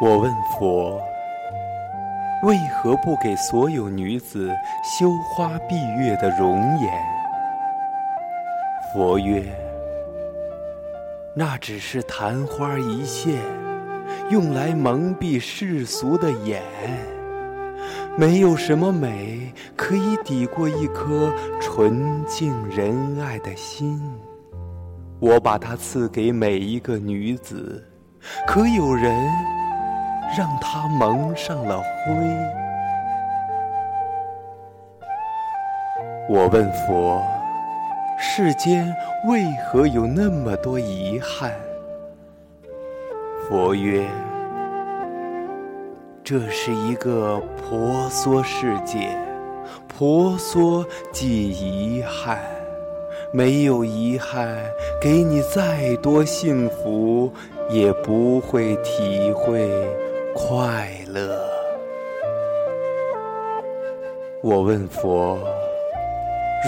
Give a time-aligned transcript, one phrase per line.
[0.00, 1.00] 我问佛：
[2.42, 4.52] 为何不给所有女子
[4.82, 6.92] 羞花闭月的容颜？
[8.92, 9.44] 佛曰：
[11.36, 13.40] 那只是昙花一现，
[14.30, 16.60] 用来蒙蔽世俗的眼。
[18.16, 24.02] 没有什么美可以抵过一颗纯净仁爱的心。
[25.20, 27.80] 我把它赐给每一个女子，
[28.44, 29.30] 可有人？
[30.36, 32.12] 让它蒙上了灰。
[36.28, 37.22] 我问佛：
[38.18, 38.92] 世间
[39.28, 41.52] 为何有那么多遗憾？
[43.48, 44.08] 佛曰：
[46.24, 49.16] 这是一个婆娑世界，
[49.86, 52.38] 婆娑即遗憾。
[53.32, 54.56] 没有遗憾，
[55.00, 57.32] 给你再多幸福，
[57.68, 59.68] 也不会体会。
[60.34, 61.48] 快乐。
[64.42, 65.38] 我问佛：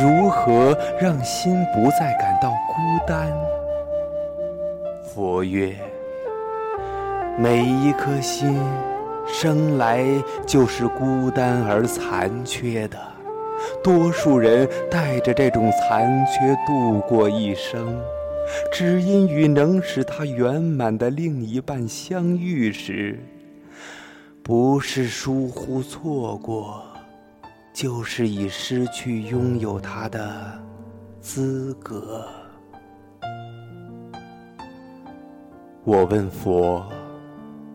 [0.01, 3.29] 如何让心不再感到孤单？
[5.03, 5.75] 佛曰：
[7.37, 8.57] 每一颗心
[9.27, 10.07] 生来
[10.47, 12.97] 就是孤单而残缺的，
[13.83, 18.01] 多数人带着这种残缺度过一生，
[18.71, 23.19] 只因与能使他圆满的另一半相遇时。
[24.47, 26.81] 不是疏忽错过，
[27.75, 30.57] 就是已失去拥有它的
[31.21, 32.25] 资格。
[35.83, 36.87] 我问佛：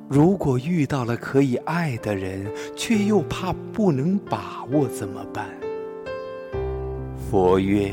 [0.07, 5.49] 如果遇到了可以爱的人，却又怕不能把握，怎么办？
[7.29, 7.91] 佛曰：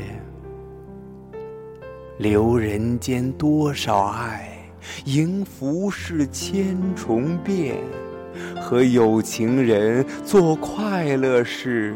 [2.17, 4.57] 留人间多少爱，
[5.03, 7.75] 迎浮世千重变。
[8.61, 11.95] 和有情人做快乐事，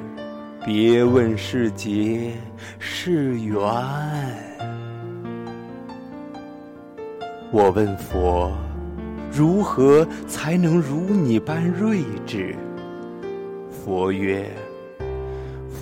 [0.65, 2.31] 别问是劫
[2.79, 3.59] 是缘。
[7.51, 8.51] 我问佛：
[9.31, 12.55] 如何才能如你般睿智？
[13.69, 14.49] 佛曰：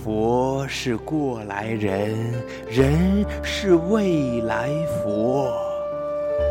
[0.03, 2.17] 佛是过来人，
[2.69, 5.53] 人是未来佛。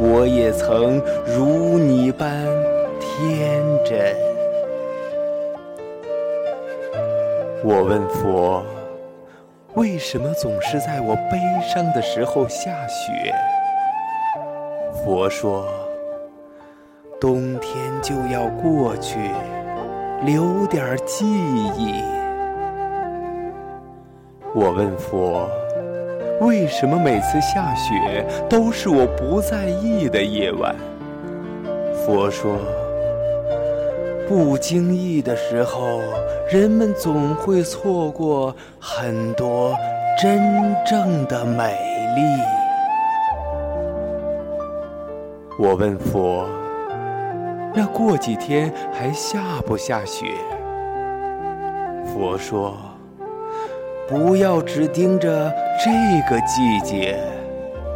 [0.01, 2.47] 我也曾如你般。
[3.21, 4.17] 天真。
[7.63, 8.65] 我问佛：
[9.75, 13.35] 为什么总是在我悲伤的时候下雪？
[15.05, 15.67] 佛说：
[17.21, 19.19] 冬天就要过去，
[20.25, 21.27] 留点记
[21.77, 22.03] 忆。
[24.55, 25.47] 我问佛：
[26.41, 30.75] 为什么每次下雪都是我不在意的夜晚？
[32.03, 32.57] 佛说。
[34.31, 35.99] 不经意的时候，
[36.49, 39.75] 人们总会错过很多
[40.17, 41.77] 真正的美
[42.15, 42.23] 丽。
[45.59, 46.47] 我问佛：
[47.75, 50.27] 那过几天还下不下雪？
[52.07, 52.77] 佛说：
[54.07, 55.53] 不要只盯着
[55.85, 55.91] 这
[56.31, 57.19] 个季节，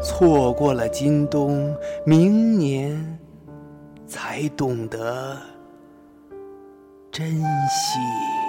[0.03, 1.73] 错过了今冬，
[2.05, 3.21] 明年
[4.05, 5.37] 才懂得。
[7.14, 8.44] 珍惜。